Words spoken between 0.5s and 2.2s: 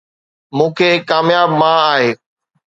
مون کي هڪ ڪامياب ماء آهي